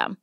[0.00, 0.16] system.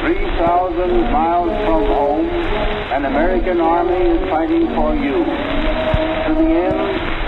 [0.00, 2.26] Three thousand miles from home,
[2.92, 5.24] an American army is fighting for you.
[6.26, 6.80] To the end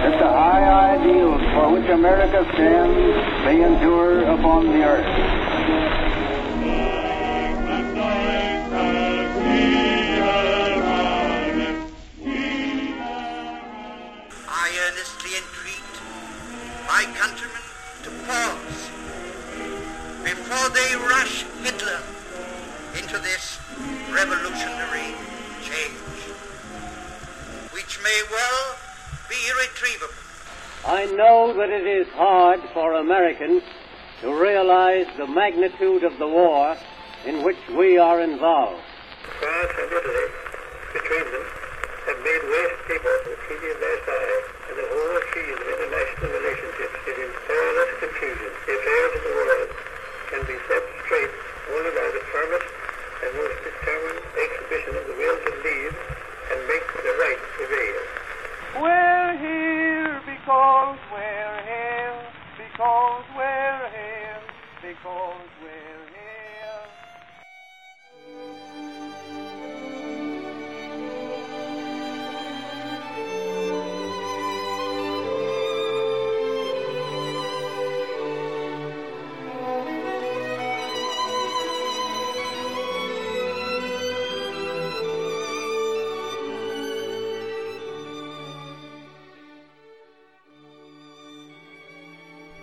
[0.03, 5.42] that the high ideals for which America stands may endure upon the earth.
[14.79, 15.93] Earnestly entreat
[16.87, 17.63] my countrymen
[18.03, 18.91] to pause
[20.25, 22.01] before they rush Hitler
[22.99, 23.59] into this
[24.11, 25.15] revolutionary
[25.63, 25.99] change,
[27.73, 28.77] which may well
[29.29, 30.15] be irretrievable.
[30.85, 33.63] I know that it is hard for Americans
[34.21, 36.77] to realize the magnitude of the war
[37.25, 38.83] in which we are involved.
[39.39, 40.29] France and Italy,
[40.93, 41.47] between them,
[42.07, 44.43] have made West able the Treaty of Versailles,
[44.77, 48.51] the whole field of international relationships is in perilous confusion.
[48.65, 49.69] The affairs of the world
[50.33, 51.33] can be set straight
[51.77, 52.69] only by the firmest
[53.21, 58.01] and most determined exhibition of the will to lead and make the right prevail.
[58.81, 62.17] We're here because we're here,
[62.57, 64.41] because we're here,
[64.81, 65.92] because we're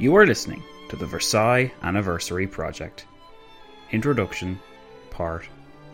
[0.02, 3.06] You are listening to the Versailles Anniversary Project.
[3.92, 4.58] Introduction,
[5.10, 5.46] Part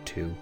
[0.04, 0.32] 2.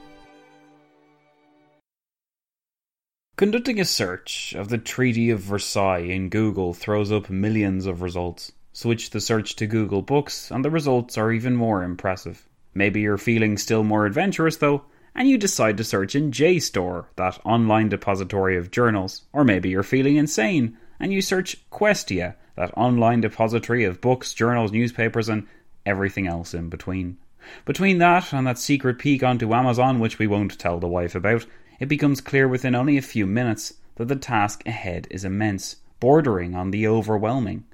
[3.37, 8.52] Conducting a search of the Treaty of Versailles in Google throws up millions of results.
[8.75, 12.46] Switch the search to Google Books, and the results are even more impressive.
[12.75, 14.84] Maybe you're feeling still more adventurous though,
[15.14, 19.22] and you decide to search in JSTOR, that online depository of journals.
[19.32, 24.72] Or maybe you're feeling insane, and you search Questia, that online depository of books, journals,
[24.72, 25.46] newspapers, and
[25.84, 27.18] everything else in between.
[27.64, 31.46] Between that and that secret peek onto Amazon, which we won't tell the wife about,
[31.78, 36.54] it becomes clear within only a few minutes that the task ahead is immense, bordering
[36.54, 37.64] on the overwhelming.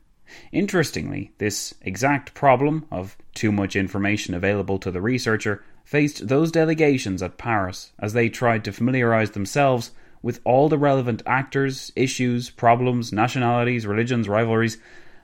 [0.52, 7.22] Interestingly, this exact problem of too much information available to the researcher faced those delegations
[7.22, 9.90] at Paris as they tried to familiarize themselves
[10.22, 14.78] with all the relevant actors, issues, problems, nationalities, religions, rivalries.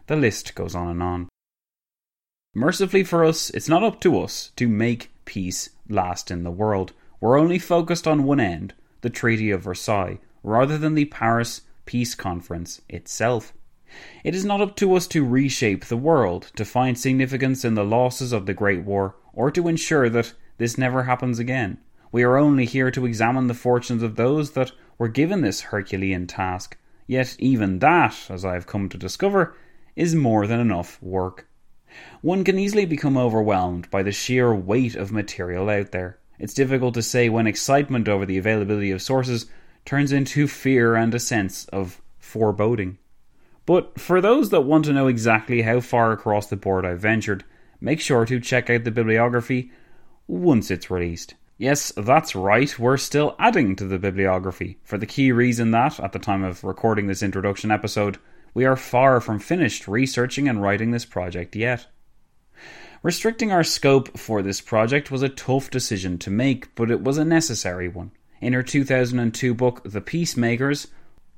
[0.07, 1.29] The list goes on and on.
[2.55, 6.93] Mercifully for us, it's not up to us to make peace last in the world.
[7.21, 12.15] We're only focused on one end, the Treaty of Versailles, rather than the Paris Peace
[12.15, 13.53] Conference itself.
[14.25, 17.85] It is not up to us to reshape the world, to find significance in the
[17.85, 21.79] losses of the Great War, or to ensure that this never happens again.
[22.11, 26.27] We are only here to examine the fortunes of those that were given this Herculean
[26.27, 26.77] task.
[27.07, 29.55] Yet, even that, as I have come to discover,
[29.95, 31.49] is more than enough work.
[32.21, 36.19] One can easily become overwhelmed by the sheer weight of material out there.
[36.39, 39.47] It's difficult to say when excitement over the availability of sources
[39.85, 42.99] turns into fear and a sense of foreboding.
[43.65, 47.45] But for those that want to know exactly how far across the board I've ventured,
[47.81, 49.71] make sure to check out the bibliography
[50.27, 51.35] once it's released.
[51.59, 56.13] Yes, that's right, we're still adding to the bibliography, for the key reason that, at
[56.13, 58.19] the time of recording this introduction episode,
[58.53, 61.87] we are far from finished researching and writing this project yet.
[63.03, 67.17] Restricting our scope for this project was a tough decision to make, but it was
[67.17, 68.11] a necessary one.
[68.43, 70.89] In her 2002 book, The Peacemakers,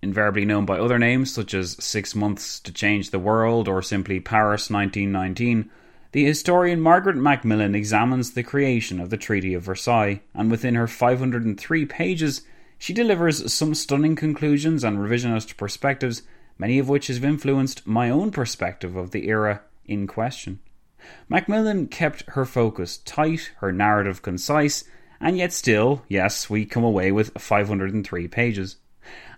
[0.03, 4.19] invariably known by other names such as Six Months to Change the World or simply
[4.19, 5.71] Paris 1919,
[6.13, 10.87] the historian Margaret Macmillan examines the creation of the Treaty of Versailles, and within her
[10.87, 12.43] 503 pages,
[12.79, 16.23] she delivers some stunning conclusions and revisionist perspectives
[16.59, 20.59] many of which have influenced my own perspective of the era in question.
[21.29, 24.85] Macmillan kept her focus tight, her narrative concise,
[25.21, 28.77] and yet still, yes, we come away with 503 pages.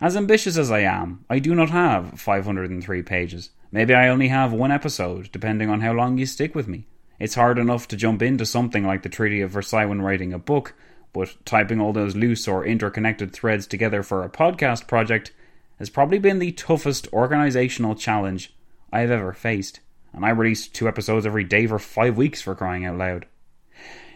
[0.01, 3.51] As ambitious as I am, I do not have 503 pages.
[3.73, 6.87] Maybe I only have one episode, depending on how long you stick with me.
[7.21, 10.39] It's hard enough to jump into something like the Treaty of Versailles when writing a
[10.39, 10.75] book,
[11.13, 15.33] but typing all those loose or interconnected threads together for a podcast project
[15.79, 18.53] has probably been the toughest organizational challenge
[18.93, 19.81] I have ever faced,
[20.13, 23.27] and I released two episodes every day for five weeks for crying out loud.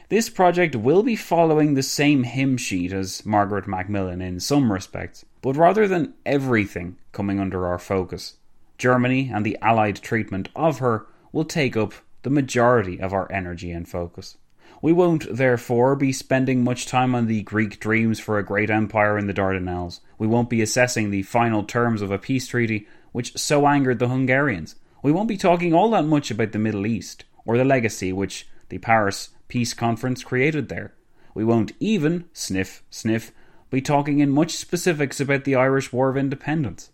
[0.09, 5.25] This project will be following the same hymn sheet as Margaret Macmillan in some respects,
[5.43, 8.35] but rather than everything coming under our focus,
[8.79, 13.71] Germany and the Allied treatment of her will take up the majority of our energy
[13.71, 14.37] and focus.
[14.83, 19.17] We won't, therefore, be spending much time on the Greek dreams for a great empire
[19.17, 20.01] in the Dardanelles.
[20.19, 24.09] We won't be assessing the final terms of a peace treaty which so angered the
[24.09, 24.75] Hungarians.
[25.03, 28.47] We won't be talking all that much about the Middle East, or the legacy which
[28.69, 30.95] the Paris Peace Conference created there.
[31.35, 33.33] We won't even, sniff, sniff,
[33.71, 36.91] be talking in much specifics about the Irish War of Independence.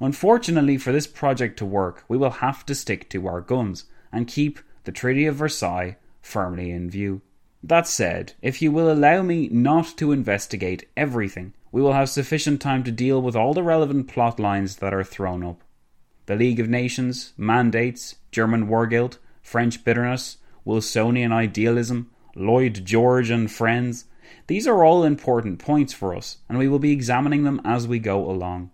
[0.00, 4.26] Unfortunately, for this project to work, we will have to stick to our guns and
[4.26, 7.20] keep the Treaty of Versailles firmly in view.
[7.62, 12.62] That said, if you will allow me not to investigate everything, we will have sufficient
[12.62, 15.60] time to deal with all the relevant plot lines that are thrown up.
[16.24, 23.50] The League of Nations, mandates, German war guilt, French bitterness, Wilsonian idealism, Lloyd George and
[23.50, 24.06] friends.
[24.46, 27.98] These are all important points for us, and we will be examining them as we
[27.98, 28.70] go along.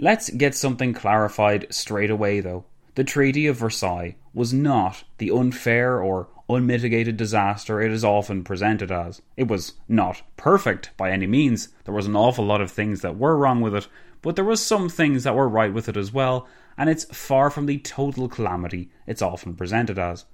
[0.00, 2.64] Let's get something clarified straight away, though.
[2.94, 8.90] The Treaty of Versailles was not the unfair or unmitigated disaster it is often presented
[8.92, 9.20] as.
[9.36, 11.68] It was not perfect by any means.
[11.84, 13.88] There was an awful lot of things that were wrong with it,
[14.22, 17.50] but there was some things that were right with it as well, and it's far
[17.50, 20.24] from the total calamity it's often presented as.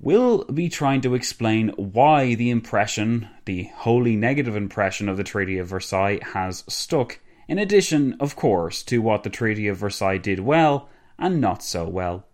[0.00, 5.56] We'll be trying to explain why the impression, the wholly negative impression of the Treaty
[5.58, 10.40] of Versailles has stuck, in addition, of course, to what the Treaty of Versailles did
[10.40, 12.26] well and not so well.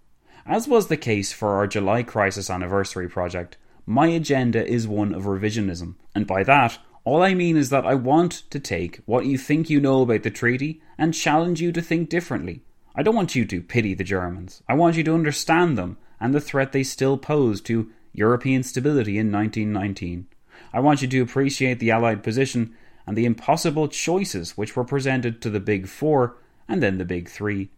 [0.47, 5.25] As was the case for our July Crisis Anniversary project, my agenda is one of
[5.25, 9.38] revisionism, and by that, all I mean is that I want to take what you
[9.38, 12.62] think you know about the treaty and challenge you to think differently.
[12.95, 14.62] I don't want you to pity the Germans.
[14.69, 19.19] I want you to understand them and the threat they still pose to European stability
[19.19, 20.26] in 1919.
[20.73, 22.75] I want you to appreciate the Allied position
[23.11, 26.37] and the impossible choices which were presented to the Big Four
[26.69, 27.69] and then the Big Three.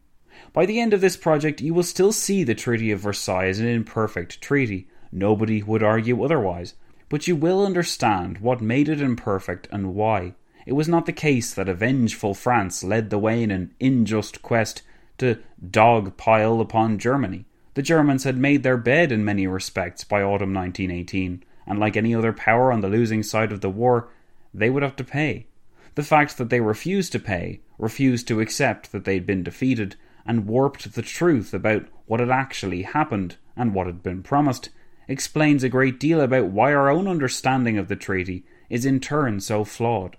[0.53, 3.59] By the end of this project, you will still see the Treaty of Versailles as
[3.59, 4.89] an imperfect treaty.
[5.11, 6.75] Nobody would argue otherwise.
[7.09, 10.35] But you will understand what made it imperfect and why.
[10.67, 14.43] It was not the case that a vengeful France led the way in an unjust
[14.43, 14.83] quest
[15.17, 17.47] to dog pile upon Germany.
[17.73, 22.15] The Germans had made their bed in many respects by autumn 1918, and like any
[22.15, 24.11] other power on the losing side of the war,
[24.55, 25.47] they would have to pay.
[25.95, 30.47] The fact that they refused to pay, refused to accept that they'd been defeated, and
[30.47, 34.71] warped the truth about what had actually happened and what had been promised,
[35.09, 39.41] explains a great deal about why our own understanding of the treaty is in turn
[39.41, 40.17] so flawed.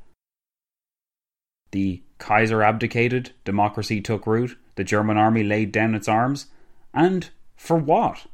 [1.71, 6.47] The Kaiser abdicated, democracy took root, the German army laid down its arms,
[6.93, 8.27] and for what?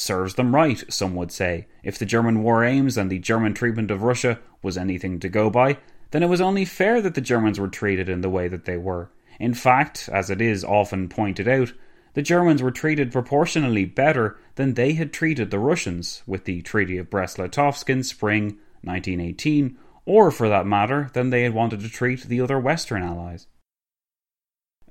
[0.00, 1.66] Serves them right, some would say.
[1.82, 5.50] If the German war aims and the German treatment of Russia was anything to go
[5.50, 5.76] by,
[6.10, 8.78] then it was only fair that the Germans were treated in the way that they
[8.78, 9.10] were.
[9.38, 11.74] In fact, as it is often pointed out,
[12.14, 16.96] the Germans were treated proportionally better than they had treated the Russians with the Treaty
[16.96, 19.76] of Brest-Litovsk in spring 1918,
[20.06, 23.48] or for that matter, than they had wanted to treat the other Western allies.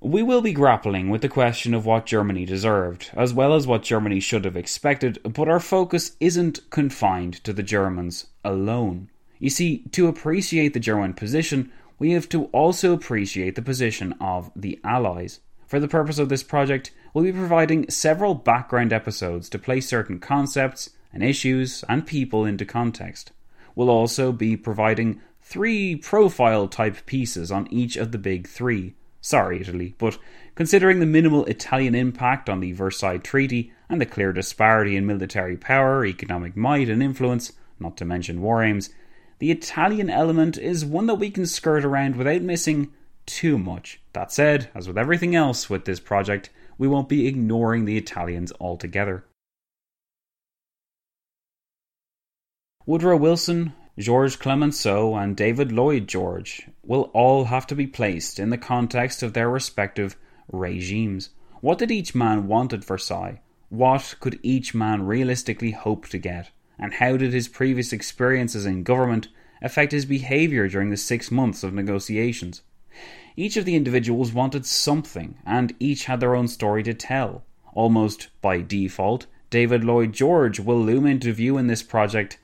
[0.01, 3.83] We will be grappling with the question of what Germany deserved, as well as what
[3.83, 9.09] Germany should have expected, but our focus isn't confined to the Germans alone.
[9.39, 14.49] You see, to appreciate the German position, we have to also appreciate the position of
[14.55, 15.41] the Allies.
[15.67, 20.19] For the purpose of this project, we'll be providing several background episodes to place certain
[20.19, 23.33] concepts and issues and people into context.
[23.75, 29.59] We'll also be providing three profile type pieces on each of the big three Sorry,
[29.59, 30.17] Italy, but
[30.55, 35.57] considering the minimal Italian impact on the Versailles Treaty and the clear disparity in military
[35.57, 38.89] power, economic might, and influence, not to mention war aims,
[39.39, 42.93] the Italian element is one that we can skirt around without missing
[43.25, 44.01] too much.
[44.13, 48.51] That said, as with everything else with this project, we won't be ignoring the Italians
[48.59, 49.25] altogether.
[52.85, 58.49] Woodrow Wilson, Georges Clemenceau and David Lloyd George will all have to be placed in
[58.49, 60.15] the context of their respective
[60.49, 61.31] regimes.
[61.59, 63.41] What did each man want at Versailles?
[63.67, 66.49] What could each man realistically hope to get?
[66.79, 69.27] And how did his previous experiences in government
[69.61, 72.61] affect his behaviour during the six months of negotiations?
[73.35, 77.43] Each of the individuals wanted something, and each had their own story to tell.
[77.73, 82.37] Almost by default, David Lloyd George will loom into view in this project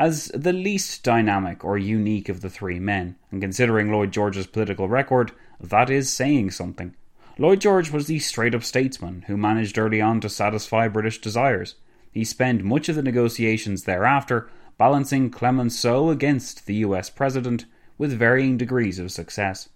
[0.00, 4.88] as the least dynamic or unique of the three men, and considering Lloyd George's political
[4.88, 5.30] record,
[5.60, 6.96] that is saying something.
[7.36, 11.74] Lloyd George was the straight up statesman who managed early on to satisfy British desires.
[12.10, 17.66] He spent much of the negotiations thereafter balancing Clemenceau against the US president
[17.98, 19.68] with varying degrees of success.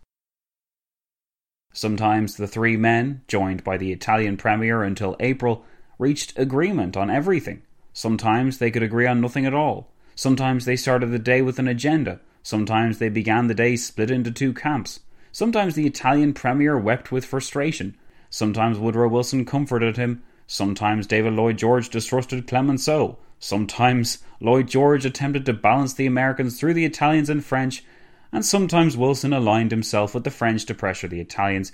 [1.74, 5.66] Sometimes the three men, joined by the Italian premier until April,
[5.98, 7.60] reached agreement on everything.
[7.92, 9.90] Sometimes they could agree on nothing at all.
[10.16, 12.20] Sometimes they started the day with an agenda.
[12.42, 15.00] Sometimes they began the day split into two camps.
[15.32, 17.96] Sometimes the Italian premier wept with frustration.
[18.30, 20.22] Sometimes Woodrow Wilson comforted him.
[20.46, 23.18] Sometimes David Lloyd George distrusted Clemenceau.
[23.40, 27.84] Sometimes Lloyd George attempted to balance the Americans through the Italians and French.
[28.30, 31.72] And sometimes Wilson aligned himself with the French to pressure the Italians.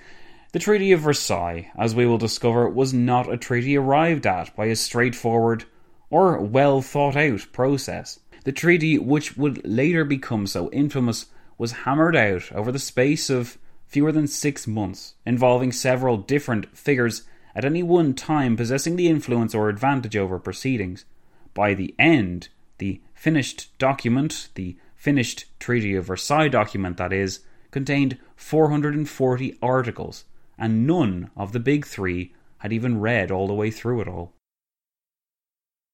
[0.52, 4.66] The Treaty of Versailles, as we will discover, was not a treaty arrived at by
[4.66, 5.64] a straightforward
[6.10, 8.18] or well thought out process.
[8.44, 11.26] The treaty, which would later become so infamous,
[11.58, 17.24] was hammered out over the space of fewer than six months, involving several different figures
[17.54, 21.04] at any one time possessing the influence or advantage over proceedings.
[21.52, 28.18] By the end, the finished document, the finished Treaty of Versailles document, that is, contained
[28.36, 30.24] 440 articles,
[30.56, 34.32] and none of the big three had even read all the way through it all.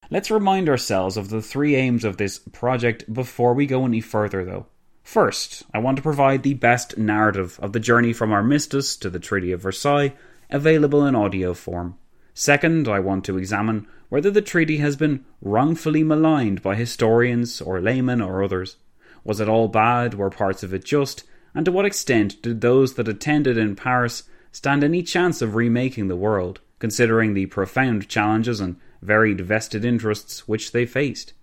[0.09, 4.45] Let's remind ourselves of the three aims of this project before we go any further,
[4.45, 4.67] though.
[5.03, 9.19] First, I want to provide the best narrative of the journey from Armistice to the
[9.19, 10.13] Treaty of Versailles
[10.49, 11.97] available in audio form.
[12.33, 17.81] Second, I want to examine whether the treaty has been wrongfully maligned by historians or
[17.81, 18.77] laymen or others.
[19.25, 20.13] Was it all bad?
[20.13, 21.25] Were parts of it just?
[21.53, 24.23] And to what extent did those that attended in Paris
[24.53, 30.47] stand any chance of remaking the world, considering the profound challenges and varied vested interests
[30.47, 31.33] which they faced.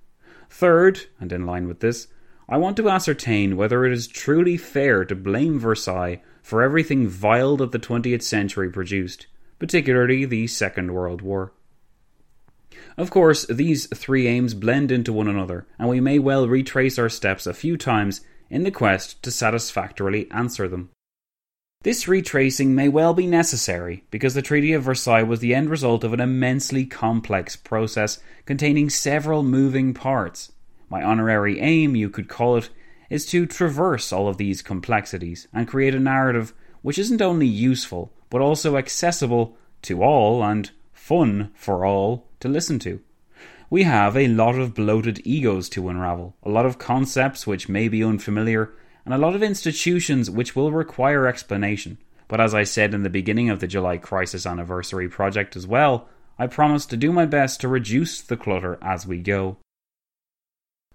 [0.51, 2.09] Third, and in line with this,
[2.49, 7.57] I want to ascertain whether it is truly fair to blame Versailles for everything vile
[7.57, 9.27] that the 20th century produced,
[9.59, 11.53] particularly the Second World War.
[12.97, 17.09] Of course, these three aims blend into one another, and we may well retrace our
[17.09, 18.21] steps a few times
[18.51, 20.91] in the quest to satisfactorily answer them.
[21.85, 26.03] This retracing may well be necessary because the Treaty of Versailles was the end result
[26.03, 30.51] of an immensely complex process containing several moving parts.
[30.89, 32.71] My honorary aim, you could call it,
[33.11, 38.15] is to traverse all of these complexities and create a narrative which isn't only useful
[38.31, 42.99] but also accessible to all and fun for all to listen to.
[43.69, 47.89] We have a lot of bloated egos to unravel, a lot of concepts which may
[47.89, 48.73] be unfamiliar
[49.05, 51.99] and a lot of institutions which will require explanation.
[52.29, 56.09] But as I said in the beginning of the July Crisis Anniversary project as well,
[56.39, 59.59] I promise to do my best to reduce the clutter as we go.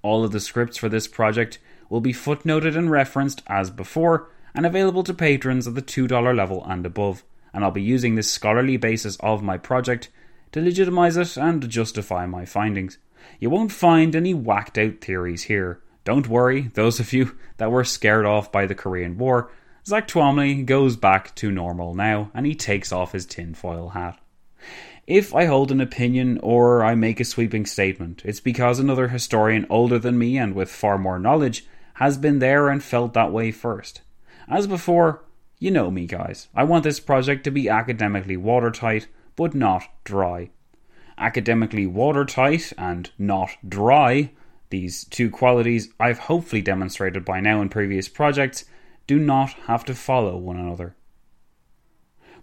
[0.02, 4.66] All of the scripts for this project will be footnoted and referenced as before and
[4.66, 7.24] available to patrons at the $2 level and above,
[7.54, 10.10] and I'll be using this scholarly basis of my project
[10.52, 12.98] to legitimize it and justify my findings.
[13.40, 15.82] You won't find any whacked out theories here.
[16.10, 19.52] Don't worry, those of you that were scared off by the Korean War,
[19.86, 24.20] Zach Twamley goes back to normal now and he takes off his tinfoil hat.
[25.06, 29.68] If I hold an opinion or I make a sweeping statement, it's because another historian
[29.70, 33.52] older than me and with far more knowledge has been there and felt that way
[33.52, 34.02] first.
[34.48, 35.24] As before,
[35.60, 36.48] you know me, guys.
[36.56, 40.50] I want this project to be academically watertight, but not dry.
[41.20, 44.32] Academically watertight and not dry
[44.70, 48.66] these two qualities I've hopefully demonstrated by now in previous projects
[49.08, 50.96] do not have to follow one another.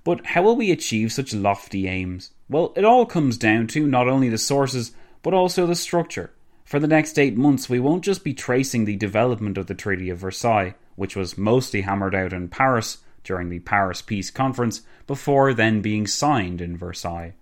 [0.02, 2.30] But how will we achieve such lofty aims?
[2.49, 4.92] Well, it all comes down to not only the sources,
[5.23, 6.33] but also the structure.
[6.64, 10.11] For the next eight months, we won't just be tracing the development of the Treaty
[10.11, 15.54] of Versailles, which was mostly hammered out in Paris during the Paris Peace Conference, before
[15.54, 17.35] then being signed in Versailles.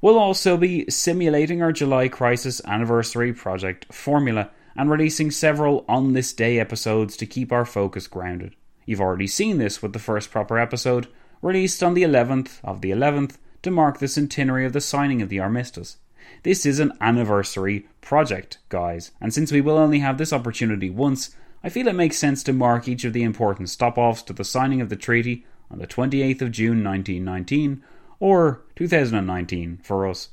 [0.00, 6.32] We'll also be simulating our July Crisis Anniversary Project formula and releasing several on this
[6.32, 8.54] day episodes to keep our focus grounded.
[8.86, 11.08] You've already seen this with the first proper episode,
[11.42, 15.28] released on the 11th of the 11th to mark the centenary of the signing of
[15.28, 15.96] the armistice.
[16.44, 21.34] This is an anniversary project, guys, and since we will only have this opportunity once,
[21.64, 24.44] I feel it makes sense to mark each of the important stop offs to the
[24.44, 27.82] signing of the treaty on the 28th of June 1919
[28.20, 30.30] or 2019 for us.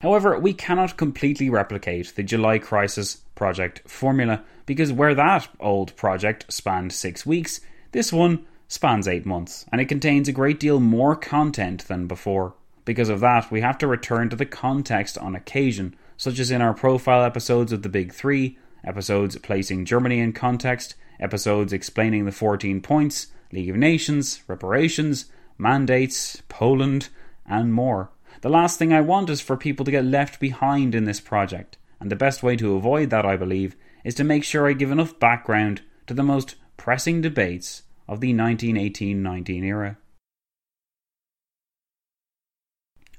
[0.00, 6.46] However, we cannot completely replicate the July Crisis project formula because where that old project
[6.52, 11.16] spanned six weeks, this one spans eight months, and it contains a great deal more
[11.16, 12.54] content than before.
[12.84, 16.62] Because of that, we have to return to the context on occasion, such as in
[16.62, 22.32] our profile episodes of the Big Three, episodes placing Germany in context, episodes explaining the
[22.32, 25.26] 14 points, League of Nations, reparations,
[25.58, 27.08] mandates, Poland,
[27.44, 28.10] and more.
[28.40, 31.76] The last thing I want is for people to get left behind in this project,
[32.00, 34.92] and the best way to avoid that, I believe, is to make sure I give
[34.92, 39.98] enough background to the most pressing debates of the 1918 19 era.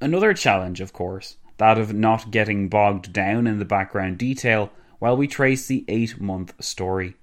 [0.02, 5.18] Another challenge, of course, that of not getting bogged down in the background detail while
[5.18, 7.16] we trace the eight month story.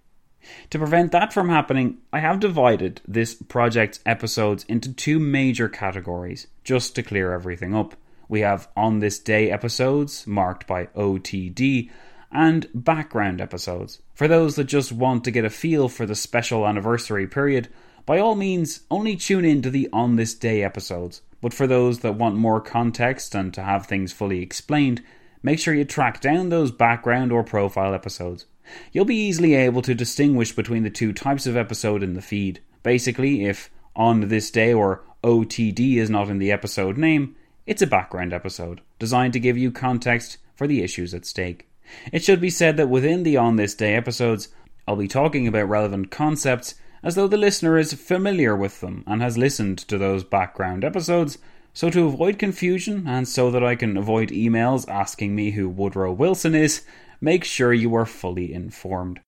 [0.70, 6.46] To prevent that from happening, I have divided this project's episodes into two major categories,
[6.64, 7.94] just to clear everything up.
[8.28, 11.90] We have On This Day episodes, marked by OTD,
[12.32, 14.00] and background episodes.
[14.14, 17.68] For those that just want to get a feel for the special anniversary period,
[18.04, 21.22] by all means, only tune in to the On This Day episodes.
[21.40, 25.02] But for those that want more context and to have things fully explained,
[25.42, 28.46] make sure you track down those background or profile episodes.
[28.92, 32.60] You'll be easily able to distinguish between the two types of episode in the feed.
[32.82, 37.86] Basically, if on this day or OTD is not in the episode name, it's a
[37.86, 41.68] background episode, designed to give you context for the issues at stake.
[42.12, 44.48] It should be said that within the On This Day episodes,
[44.86, 49.20] I'll be talking about relevant concepts as though the listener is familiar with them and
[49.22, 51.38] has listened to those background episodes.
[51.72, 56.12] So, to avoid confusion and so that I can avoid emails asking me who Woodrow
[56.12, 56.82] Wilson is,
[57.20, 59.20] make sure you are fully informed.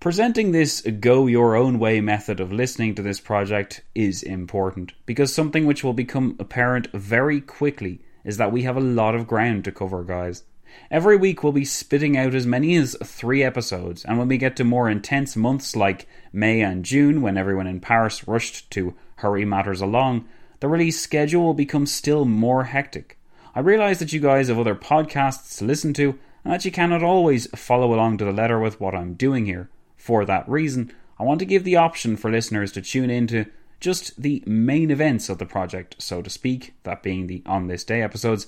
[0.00, 5.32] Presenting this go your own way method of listening to this project is important because
[5.32, 9.64] something which will become apparent very quickly is that we have a lot of ground
[9.64, 10.44] to cover, guys.
[10.90, 14.56] Every week we'll be spitting out as many as three episodes, and when we get
[14.56, 19.44] to more intense months like May and June, when everyone in Paris rushed to hurry
[19.44, 20.26] matters along,
[20.60, 23.18] the release schedule will become still more hectic.
[23.54, 27.02] I realise that you guys have other podcasts to listen to, and that you cannot
[27.02, 29.70] always follow along to the letter with what I'm doing here.
[29.96, 33.46] For that reason, I want to give the option for listeners to tune in to
[33.80, 37.84] just the main events of the project, so to speak, that being the On This
[37.84, 38.46] Day episodes,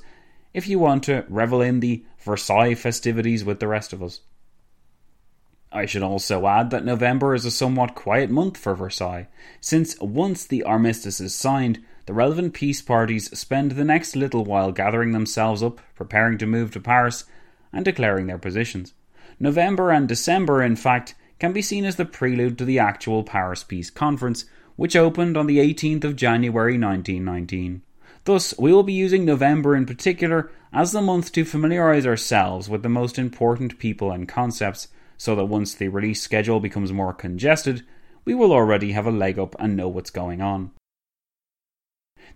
[0.54, 4.20] if you want to revel in the Versailles festivities with the rest of us.
[5.74, 9.28] I should also add that November is a somewhat quiet month for Versailles,
[9.60, 14.70] since once the armistice is signed, the relevant peace parties spend the next little while
[14.70, 17.24] gathering themselves up, preparing to move to Paris,
[17.72, 18.94] and declaring their positions.
[19.40, 23.64] November and December, in fact, can be seen as the prelude to the actual Paris
[23.64, 24.44] Peace Conference,
[24.76, 27.82] which opened on the 18th of January 1919.
[28.24, 32.82] Thus, we will be using November in particular as the month to familiarise ourselves with
[32.82, 37.84] the most important people and concepts so that once the release schedule becomes more congested,
[38.24, 40.70] we will already have a leg up and know what's going on.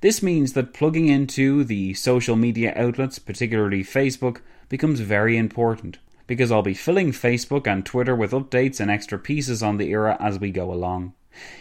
[0.01, 6.51] This means that plugging into the social media outlets, particularly Facebook, becomes very important because
[6.51, 10.39] I'll be filling Facebook and Twitter with updates and extra pieces on the era as
[10.39, 11.15] we go along.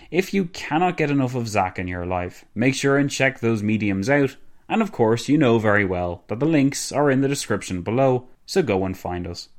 [0.09, 3.61] If you cannot get enough of Zach in your life, make sure and check those
[3.61, 4.37] mediums out.
[4.67, 8.27] And of course, you know very well that the links are in the description below,
[8.45, 9.49] so go and find us.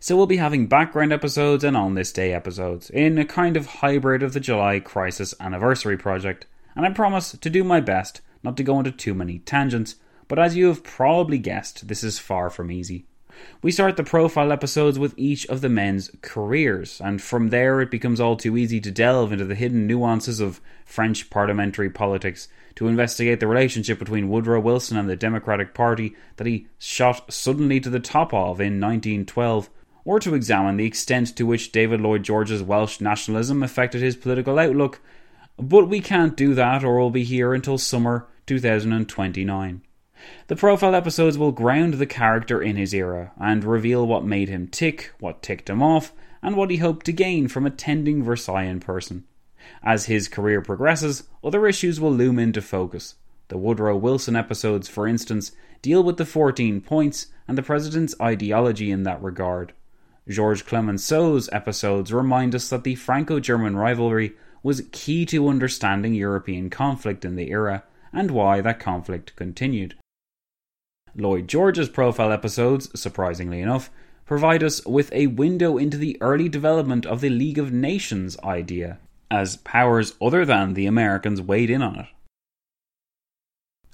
[0.00, 3.66] So we'll be having background episodes and on this day episodes in a kind of
[3.66, 8.56] hybrid of the July Crisis Anniversary project, and I promise to do my best not
[8.56, 9.96] to go into too many tangents,
[10.30, 13.04] but as you have probably guessed, this is far from easy.
[13.62, 17.90] We start the profile episodes with each of the men's careers, and from there it
[17.90, 22.86] becomes all too easy to delve into the hidden nuances of French parliamentary politics, to
[22.86, 27.90] investigate the relationship between Woodrow Wilson and the Democratic Party that he shot suddenly to
[27.90, 29.68] the top of in 1912
[30.04, 34.60] or to examine the extent to which David Lloyd George's Welsh nationalism affected his political
[34.60, 35.00] outlook.
[35.58, 39.82] But we can't do that, or we'll be here until summer 2029.
[40.46, 44.68] The profile episodes will ground the character in his era and reveal what made him
[44.68, 48.80] tick, what ticked him off, and what he hoped to gain from attending Versailles in
[48.80, 49.24] person.
[49.82, 53.14] As his career progresses, other issues will loom into focus.
[53.48, 55.52] The Woodrow Wilson episodes, for instance,
[55.82, 59.72] deal with the 14 points and the president's ideology in that regard.
[60.28, 66.70] Georges Clemenceau's episodes remind us that the Franco German rivalry was key to understanding European
[66.70, 69.94] conflict in the era and why that conflict continued.
[71.14, 73.90] Lloyd George's profile episodes, surprisingly enough,
[74.24, 78.98] provide us with a window into the early development of the League of Nations idea,
[79.30, 82.06] as powers other than the Americans weighed in on it.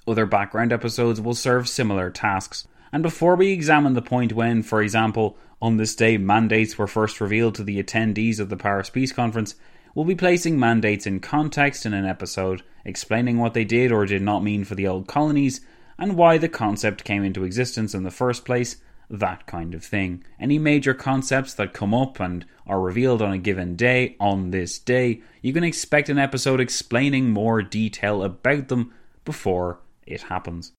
[0.07, 4.81] Other background episodes will serve similar tasks, and before we examine the point when, for
[4.81, 9.11] example, on this day mandates were first revealed to the attendees of the Paris Peace
[9.11, 9.55] Conference,
[9.95, 14.21] we'll be placing mandates in context in an episode, explaining what they did or did
[14.21, 15.61] not mean for the old colonies,
[15.97, 18.77] and why the concept came into existence in the first place,
[19.09, 20.23] that kind of thing.
[20.39, 24.79] Any major concepts that come up and are revealed on a given day, on this
[24.79, 30.73] day, you can expect an episode explaining more detail about them before it happens.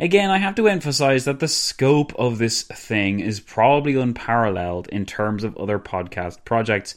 [0.00, 5.04] Again, I have to emphasize that the scope of this thing is probably unparalleled in
[5.04, 6.96] terms of other podcast projects,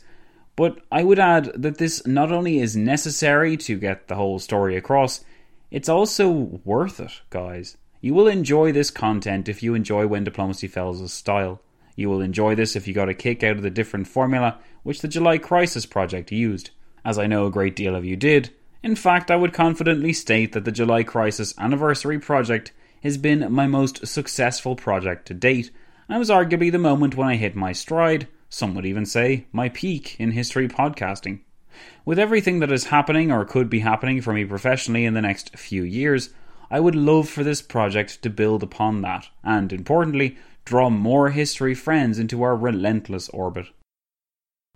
[0.56, 4.78] but I would add that this not only is necessary to get the whole story
[4.78, 5.26] across,
[5.75, 6.29] it's also
[6.63, 7.75] worth it, guys.
[7.99, 11.59] You will enjoy this content if you enjoy When Diplomacy Fails' style.
[11.97, 15.01] You will enjoy this if you got a kick out of the different formula which
[15.01, 16.69] the July Crisis project used,
[17.03, 18.51] as I know a great deal of you did.
[18.83, 22.71] In fact, I would confidently state that the July Crisis Anniversary project
[23.03, 25.71] has been my most successful project to date,
[26.07, 29.67] and was arguably the moment when I hit my stride, some would even say my
[29.67, 31.41] peak in history podcasting.
[32.05, 35.57] With everything that is happening or could be happening for me professionally in the next
[35.57, 36.29] few years,
[36.69, 41.75] I would love for this project to build upon that, and importantly, draw more history
[41.75, 43.67] friends into our relentless orbit.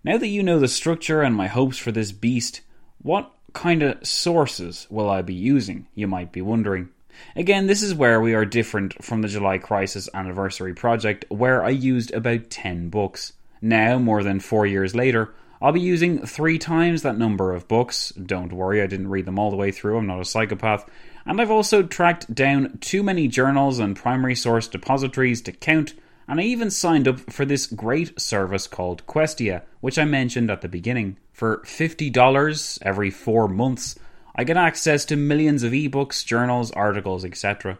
[0.04, 2.62] Now that you know the structure and my hopes for this beast,
[3.02, 6.90] what kind of sources will I be using, you might be wondering.
[7.36, 11.70] Again, this is where we are different from the July Crisis Anniversary project, where I
[11.70, 13.32] used about 10 books.
[13.60, 18.12] Now, more than four years later, I'll be using three times that number of books.
[18.12, 20.88] Don't worry, I didn't read them all the way through, I'm not a psychopath.
[21.26, 25.94] And I've also tracked down too many journals and primary source depositories to count,
[26.26, 30.62] and I even signed up for this great service called Questia, which I mentioned at
[30.62, 31.18] the beginning.
[31.32, 33.98] For $50 every four months,
[34.34, 37.78] I get access to millions of ebooks, journals, articles, etc.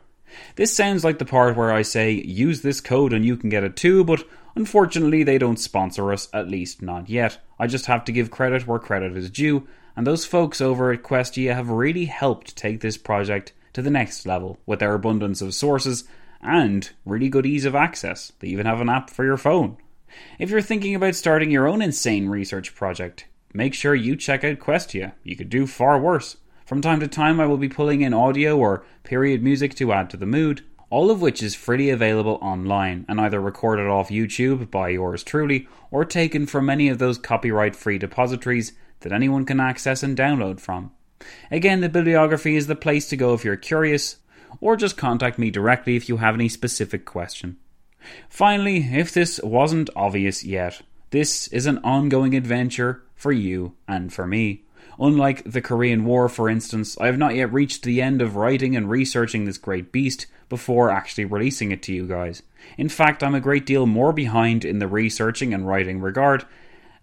[0.57, 3.64] This sounds like the part where I say, use this code and you can get
[3.64, 7.39] it too, but unfortunately they don't sponsor us, at least not yet.
[7.59, 11.03] I just have to give credit where credit is due, and those folks over at
[11.03, 15.55] Questia have really helped take this project to the next level with their abundance of
[15.55, 16.05] sources
[16.41, 18.33] and really good ease of access.
[18.41, 19.77] They even have an app for your phone.
[20.39, 24.59] If you're thinking about starting your own insane research project, make sure you check out
[24.59, 25.13] Questia.
[25.23, 26.37] You could do far worse.
[26.65, 30.09] From time to time, I will be pulling in audio or period music to add
[30.11, 34.70] to the mood, all of which is freely available online and either recorded off YouTube
[34.70, 39.61] by yours truly or taken from any of those copyright free depositories that anyone can
[39.61, 40.90] access and download from.
[41.50, 44.16] Again, the bibliography is the place to go if you're curious,
[44.61, 47.57] or just contact me directly if you have any specific question.
[48.29, 54.26] Finally, if this wasn't obvious yet, this is an ongoing adventure for you and for
[54.26, 54.64] me.
[54.99, 58.77] Unlike the Korean War, for instance, I have not yet reached the end of writing
[58.77, 62.43] and researching this great beast before actually releasing it to you guys.
[62.77, 66.45] In fact, I'm a great deal more behind in the researching and writing regard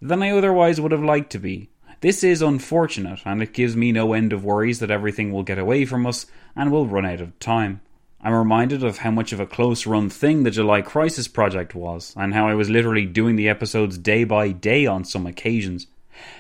[0.02, 1.70] than I otherwise would have liked to be.
[2.02, 5.58] This is unfortunate, and it gives me no end of worries that everything will get
[5.58, 7.82] away from us and will run out of time.
[8.22, 12.14] I'm reminded of how much of a close run thing the July Crisis project was,
[12.16, 15.88] and how I was literally doing the episodes day by day on some occasions.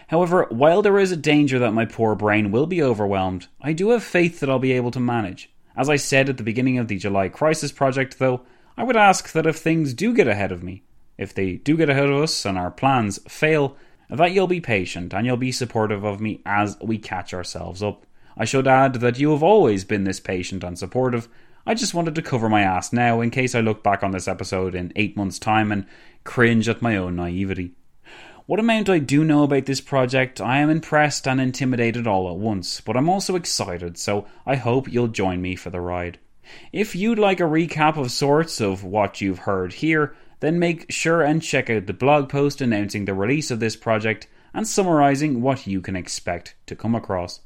[0.07, 3.89] However, while there is a danger that my poor brain will be overwhelmed, I do
[3.89, 5.49] have faith that I'll be able to manage.
[5.75, 8.41] As I said at the beginning of the July Crisis project, though,
[8.75, 10.83] I would ask that if things do get ahead of me,
[11.17, 13.75] if they do get ahead of us and our plans fail,
[14.09, 18.05] that you'll be patient and you'll be supportive of me as we catch ourselves up.
[18.37, 21.27] I should add that you have always been this patient and supportive,
[21.67, 24.29] I just wanted to cover my ass now in case I look back on this
[24.29, 25.85] episode in eight months' time and
[26.23, 27.73] cringe at my own naivety.
[28.47, 32.38] What amount I do know about this project, I am impressed and intimidated all at
[32.38, 36.17] once, but I'm also excited, so I hope you'll join me for the ride.
[36.71, 41.21] If you'd like a recap of sorts of what you've heard here, then make sure
[41.21, 45.67] and check out the blog post announcing the release of this project and summarizing what
[45.67, 47.41] you can expect to come across.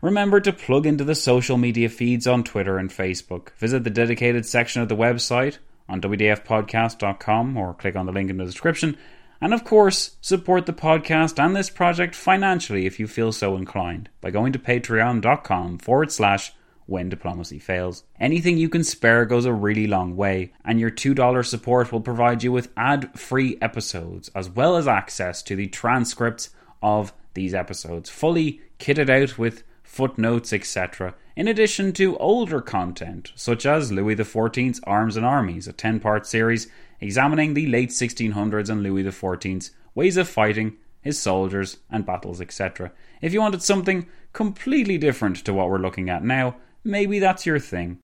[0.00, 3.50] Remember to plug into the social media feeds on Twitter and Facebook.
[3.56, 8.36] Visit the dedicated section of the website on WDFpodcast.com or click on the link in
[8.36, 8.96] the description.
[9.40, 14.08] And of course, support the podcast and this project financially if you feel so inclined
[14.20, 16.52] by going to patreon.com forward slash
[16.86, 18.02] when diplomacy fails.
[18.18, 22.42] Anything you can spare goes a really long way, and your $2 support will provide
[22.42, 26.50] you with ad free episodes as well as access to the transcripts
[26.82, 33.64] of these episodes, fully kitted out with footnotes, etc., in addition to older content, such
[33.64, 36.66] as Louis XIV's Arms and Armies, a 10 part series
[37.00, 42.92] examining the late 1600s and Louis XIV's ways of fighting, his soldiers, and battles, etc.
[43.20, 47.58] If you wanted something completely different to what we're looking at now, maybe that's your
[47.58, 47.98] thing.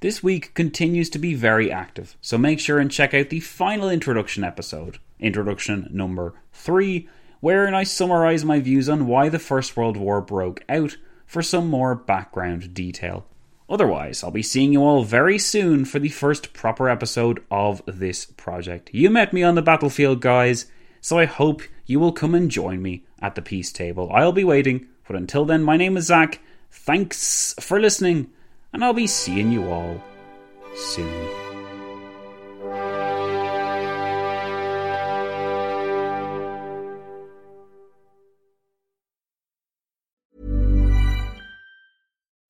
[0.00, 3.90] This week continues to be very active, so make sure and check out the final
[3.90, 7.08] introduction episode, introduction number 3,
[7.40, 10.96] wherein I summarise my views on why the First World War broke out
[11.26, 13.26] for some more background detail.
[13.68, 18.24] Otherwise, I'll be seeing you all very soon for the first proper episode of this
[18.24, 18.90] project.
[18.92, 20.66] You met me on the battlefield, guys,
[21.00, 24.10] so I hope you will come and join me at the peace table.
[24.12, 26.40] I'll be waiting, but until then, my name is Zach.
[26.70, 28.30] Thanks for listening,
[28.72, 30.02] and I'll be seeing you all
[30.74, 31.47] soon.